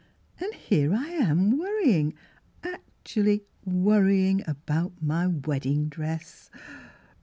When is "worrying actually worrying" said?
1.59-4.43